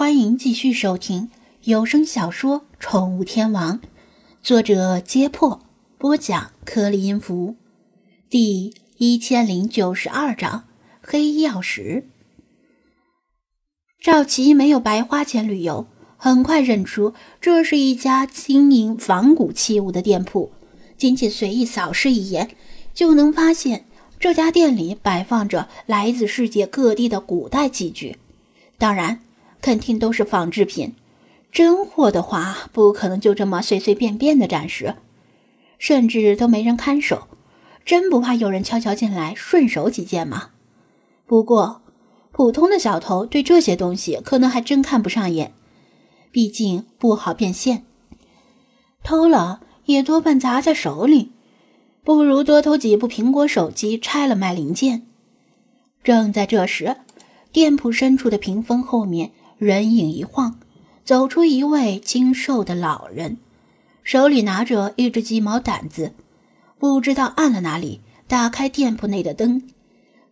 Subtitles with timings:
[0.00, 1.28] 欢迎继续收听
[1.64, 3.78] 有声小说《宠物天王》，
[4.42, 5.60] 作者：揭破，
[5.98, 7.56] 播讲：颗粒音符，
[8.30, 10.64] 第一千零九十二章：
[11.02, 12.08] 黑曜石。
[14.00, 15.86] 赵奇没有白花钱旅游，
[16.16, 20.50] 很快认出这是一家经营仿古器物的店铺。
[20.96, 22.56] 仅仅随意扫视一眼，
[22.94, 23.84] 就能发现
[24.18, 28.16] 这家店里摆放着来自世界各地的古代器具，
[28.78, 29.20] 当然。
[29.60, 30.94] 肯定都是仿制品，
[31.52, 34.94] 真货的话不可能就这么随随便便的展示，
[35.78, 37.28] 甚至都没人看守，
[37.84, 40.50] 真不怕有人悄悄进来顺手几件吗？
[41.26, 41.82] 不过，
[42.32, 45.52] 普通的小偷对这些东西可能还真看不上眼，
[46.30, 47.84] 毕竟不好变现，
[49.02, 51.32] 偷了也多半砸在手里，
[52.02, 55.06] 不如多偷几部苹果手机拆了卖零件。
[56.02, 56.96] 正在这时，
[57.52, 59.32] 店铺深处的屏风后面。
[59.60, 60.58] 人影一晃，
[61.04, 63.36] 走出一位精瘦的老人，
[64.02, 66.14] 手里拿着一只鸡毛掸子，
[66.78, 69.62] 不知道按了哪里，打开店铺内的灯，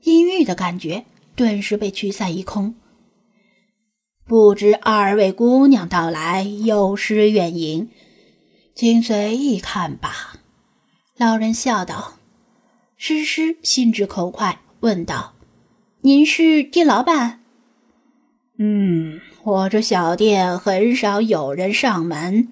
[0.04, 1.04] 阴郁的感觉
[1.36, 2.74] 顿时被驱散一空。
[4.24, 7.90] 不知二位姑娘到来有失远迎，
[8.74, 10.38] 请随意看吧。”
[11.18, 12.14] 老人笑道。
[12.96, 15.34] 诗诗心直口快，问道
[16.00, 17.37] ：“您是店老板？”
[18.60, 22.48] 嗯，我这小店很少有人上门。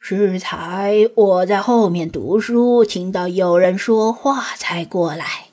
[0.00, 5.48] 适才我在后面读书，听到有人说话才过来。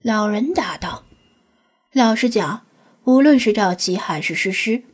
[0.00, 1.02] 老人答道
[1.92, 2.64] ：“老实讲，
[3.06, 4.84] 无论是赵琪还是诗诗，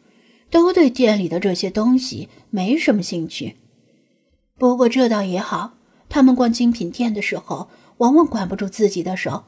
[0.50, 3.58] 都对店里的这些东西没什么兴趣。
[4.56, 5.74] 不过这倒也好，
[6.08, 9.44] 他们逛精品店的时候，往往管不住自己的手，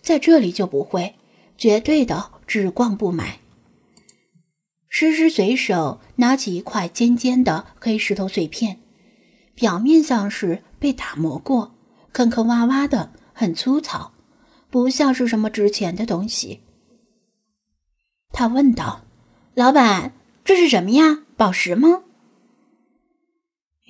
[0.00, 1.14] 在这里就不会，
[1.56, 3.38] 绝对的。”只逛不买。
[4.90, 8.78] 诗诗随手拿起一块尖尖的黑石头碎片，
[9.54, 11.74] 表面像是被打磨过，
[12.12, 14.12] 坑坑洼洼的，很粗糙，
[14.68, 16.60] 不像是什么值钱的东西。
[18.32, 19.00] 他问道
[19.56, 20.12] ：“老板，
[20.44, 21.20] 这是什么呀？
[21.38, 22.02] 宝石吗？”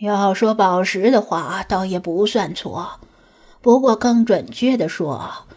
[0.02, 3.00] 要说宝石的话，倒也不算错，
[3.60, 5.48] 不过更准确的说。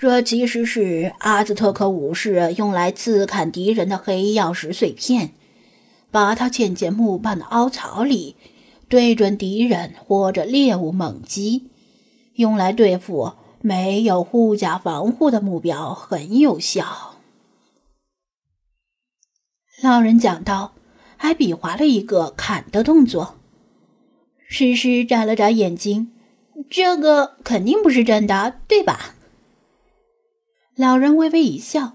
[0.00, 5.32] 这其实是阿兹特克武士用来刺砍敌人的黑曜石碎片，
[6.12, 8.36] 把它嵌进木棒的凹槽里，
[8.88, 11.68] 对准敌人或者猎物猛击，
[12.34, 17.16] 用来对付没有护甲防护的目标很有效。
[19.82, 20.74] 老人讲道，
[21.16, 23.34] 还比划了一个砍的动作。
[24.48, 26.12] 诗诗眨了眨眼睛，
[26.70, 29.16] 这个肯定不是真的，对吧？
[30.78, 31.94] 老人微微一笑：“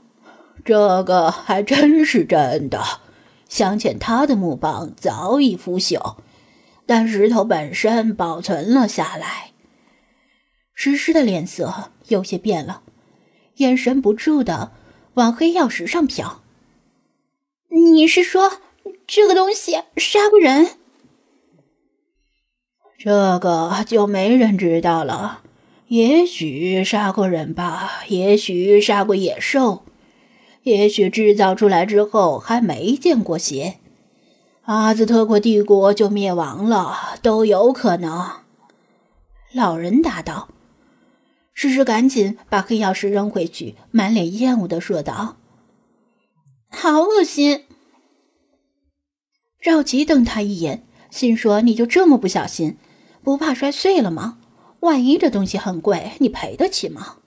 [0.65, 2.83] 这个还真是真的。
[3.47, 6.17] 镶嵌它的木棒早已腐朽，
[6.85, 9.51] 但石头本身保存了下来。”
[10.75, 12.81] 诗诗的脸色有些变了，
[13.55, 14.73] 眼神不住的
[15.13, 16.39] 往黑曜石上瞟。
[17.71, 18.59] “你是说
[19.07, 20.71] 这个东西杀过人
[22.99, 25.43] ？”“这个就没人知道了。”
[25.87, 29.83] 也许杀过人吧，也许杀过野兽，
[30.63, 33.79] 也许制造出来之后还没见过血，
[34.63, 38.43] 阿兹特克帝国就灭亡了，都有可能。
[39.53, 40.49] 老人答道。
[41.55, 45.37] 诗诗赶紧把黑曜石扔回去，满脸厌恶的说道
[46.71, 47.65] ：“好恶心！”
[49.61, 52.77] 赵吉瞪他一眼，心说：“你就这么不小心，
[53.23, 54.39] 不怕摔碎了吗？”
[54.83, 57.19] 万一这东西很贵，你赔得起吗？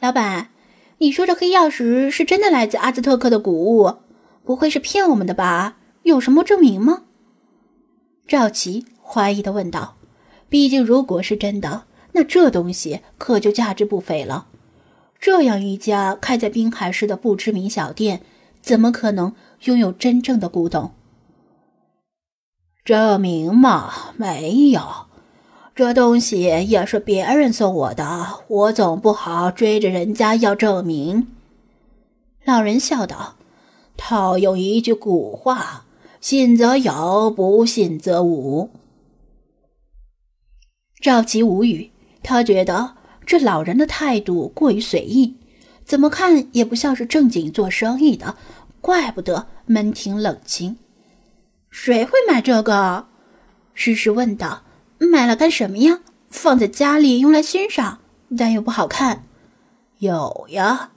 [0.00, 0.50] 老板，
[0.98, 3.98] 你说这黑曜石是真的来自阿兹特克的古物，
[4.44, 5.76] 不会是骗我们的吧？
[6.02, 7.04] 有什么证明吗？
[8.26, 9.96] 赵琪怀疑的问道。
[10.48, 14.48] 毕竟，如果是真的，那这东西可就价值不菲了。
[15.20, 18.22] 这样一家开在滨海市的不知名小店，
[18.60, 19.32] 怎么可能
[19.62, 20.90] 拥有真正的古董？
[22.84, 25.05] 证明嘛，没有。
[25.76, 31.28] 这东西也是别人送我的，我总不好追着人家要证明。
[32.46, 33.36] 老人笑道
[33.94, 35.84] ：“套用一句古话，
[36.18, 38.70] 信则有，不信则无。”
[40.98, 41.90] 赵琪无语，
[42.22, 42.94] 他觉得
[43.26, 45.36] 这老人的态度过于随意，
[45.84, 48.34] 怎么看也不像是正经做生意的，
[48.80, 50.78] 怪不得门庭冷清。
[51.68, 53.08] 谁会买这个？
[53.74, 54.62] 诗诗问道。
[54.98, 56.00] 买了干什么呀？
[56.28, 57.98] 放在家里用来欣赏，
[58.36, 59.22] 但又不好看。
[59.98, 60.90] 有呀，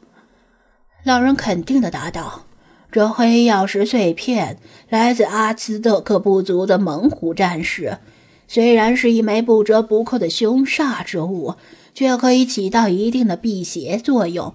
[1.04, 2.46] 老人肯定的答道
[2.92, 4.60] ：“这黑曜石碎片
[4.90, 8.00] 来自阿兹特克部族的猛虎战士，
[8.48, 11.56] 虽然是一枚不折不扣的凶煞之物，
[11.94, 14.54] 却可以起到一定的辟邪作用。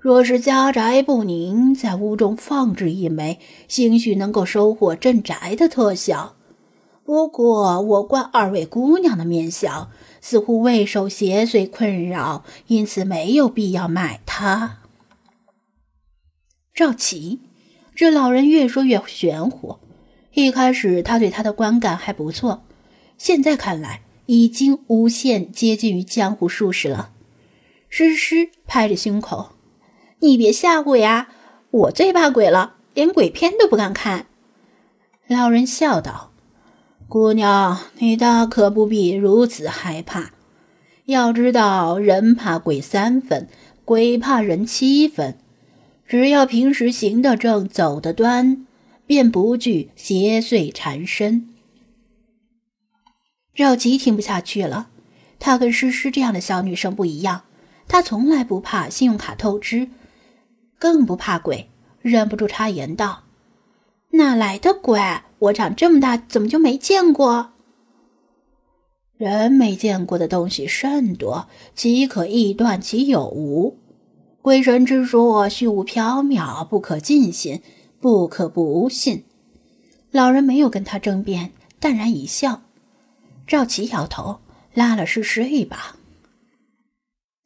[0.00, 3.38] 若是家宅不宁，在屋中放置一枚，
[3.68, 6.34] 兴许能够收获镇宅的特效。
[7.08, 9.90] 不过，我观二位姑娘的面相，
[10.20, 14.80] 似乎未受邪祟困扰，因此没有必要买它。”
[16.74, 17.40] 赵琪，
[17.94, 19.78] 这老人越说越玄乎。
[20.34, 22.64] 一开始他对他的观感还不错，
[23.16, 27.12] 现在看来已经无限接近于江湖术士了。
[27.88, 29.52] 诗诗拍着胸口
[30.20, 31.28] ：“你别吓唬呀，
[31.70, 34.26] 我最怕鬼了，连鬼片都不敢看。”
[35.26, 36.32] 老人笑道
[37.08, 40.32] ：“姑娘，你大可不必如此害怕。
[41.06, 43.48] 要知道，人怕鬼三分，
[43.86, 45.38] 鬼怕人七分。”
[46.06, 48.66] 只要平时行得正，走得端，
[49.06, 51.48] 便不惧邪祟缠身。
[53.54, 54.88] 赵吉听不下去了，
[55.38, 57.44] 他跟诗诗这样的小女生不一样，
[57.86, 59.88] 他从来不怕信用卡透支，
[60.78, 61.70] 更不怕鬼，
[62.00, 63.24] 忍不住插言道
[64.12, 65.00] ：“哪来的鬼？
[65.38, 67.52] 我长这么大，怎么就没见过？”
[69.16, 73.76] 人没见过的东西甚多，岂可臆断其有无？
[74.40, 77.60] 鬼神之说虚无缥缈，不可尽信，
[78.00, 79.24] 不可不信。
[80.12, 81.50] 老人没有跟他争辩，
[81.80, 82.62] 淡然一笑。
[83.46, 84.38] 赵琪摇头，
[84.72, 85.96] 拉了诗诗一把：“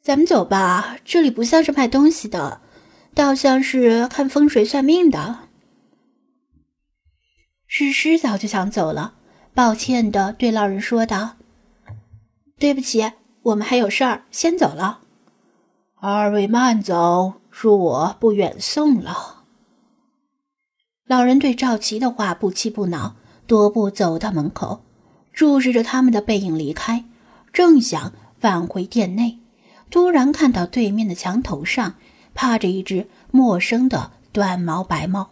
[0.03, 2.61] 咱们走吧，这里不像是卖东西的，
[3.15, 5.39] 倒像是看风水算命的。”
[7.75, 9.15] 诗诗早就想走了，
[9.55, 11.37] 抱歉的对老人说道
[12.59, 14.99] ：“对不起，我们还有事儿，先走了。”
[15.99, 19.45] 二位慢走，恕我不远送了。
[21.07, 23.15] 老人对赵琪的话不气不恼，
[23.47, 24.83] 踱步走到门口，
[25.33, 27.05] 注视着他们的背影离开，
[27.51, 29.39] 正想返回店内，
[29.89, 31.95] 突然看到对面的墙头上
[32.35, 35.31] 趴着一只陌生的短毛白猫。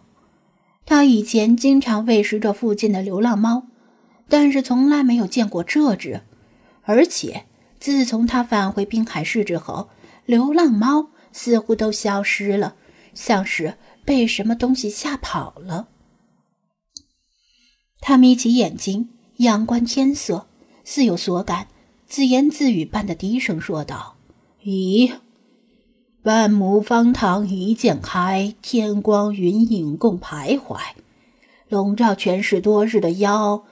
[0.84, 3.66] 他以前经常喂食着附近的流浪猫，
[4.28, 6.22] 但是从来没有见过这只，
[6.82, 7.46] 而且
[7.78, 9.88] 自从他返回滨海市之后。
[10.24, 12.76] 流浪猫似乎都消失了，
[13.12, 15.88] 像是被什么东西吓跑了。
[18.00, 20.46] 他眯起眼睛，仰观天色，
[20.84, 21.66] 似有所感，
[22.06, 24.16] 自言自语般的低声说道
[24.64, 25.12] ：“咦，
[26.24, 30.78] 万亩方塘一鉴开，天光云影共徘徊，
[31.68, 33.64] 笼罩全市多日的妖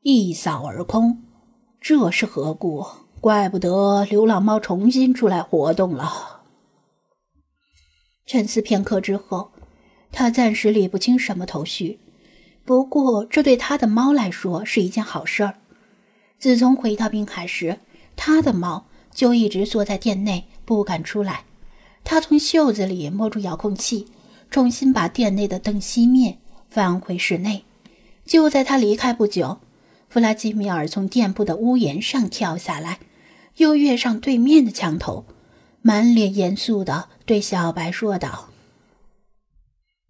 [0.00, 1.22] 一扫而空，
[1.78, 2.86] 这是何故？”
[3.20, 6.40] 怪不得流浪猫重新出来活动了。
[8.26, 9.52] 沉思片刻之后，
[10.10, 12.00] 他暂时理不清什么头绪。
[12.64, 15.56] 不过，这对他的猫来说是一件好事儿。
[16.38, 17.78] 自从回到滨海时，
[18.16, 21.44] 他的猫就一直缩在店内不敢出来。
[22.02, 24.08] 他从袖子里摸出遥控器，
[24.50, 26.38] 重新把店内的灯熄灭，
[26.70, 27.64] 返回室内。
[28.24, 29.58] 就在他离开不久，
[30.08, 33.00] 弗拉基米尔从店铺的屋檐上跳下来。
[33.56, 35.26] 又跃上对面的墙头，
[35.82, 38.48] 满脸严肃的对小白说道：“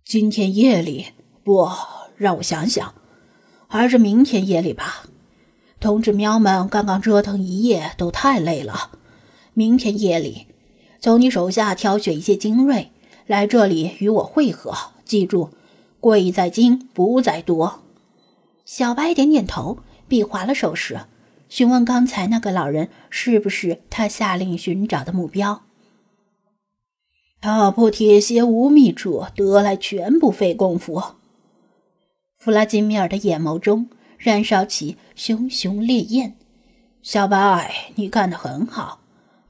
[0.06, 1.06] 今天夜里，
[1.42, 1.68] 不
[2.16, 2.94] 让我想想，
[3.66, 5.06] 还是明天夜里吧。
[5.80, 8.92] 同志喵们刚刚折腾一夜，都太累了。
[9.54, 10.46] 明天夜里，
[11.02, 12.92] 从你手下挑选一些精锐，
[13.26, 14.72] 来这里与我会合。
[15.04, 15.50] 记住，
[15.98, 17.82] 贵在精，不在多。”
[18.64, 21.00] 小白点点头，比划了手势。
[21.48, 25.62] 询问刚才那个老人是不是他下令寻找的目标？
[27.40, 31.02] 踏破铁鞋无觅处，得来全不费功夫。
[32.38, 36.36] 弗拉基米尔的眼眸中燃烧起熊熊烈焰。
[37.02, 39.00] 小白，你干得很好，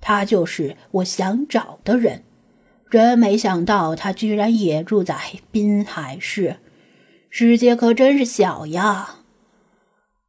[0.02, 2.24] 他就是我想找的人。
[2.90, 5.18] 真没想到他居然也住在
[5.50, 6.56] 滨海市，
[7.30, 9.20] 世界可真是小呀。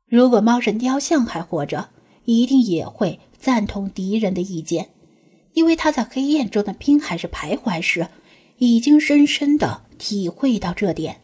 [0.08, 1.90] 如果猫神雕像还活着，
[2.24, 4.92] 一定也会赞同敌人的意见，
[5.52, 8.08] 因为他在黑夜中的滨海市徘徊时，
[8.60, 11.23] 已经深深的体会到这点。